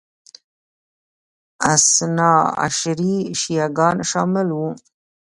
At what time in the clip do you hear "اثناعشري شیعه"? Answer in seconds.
1.73-3.67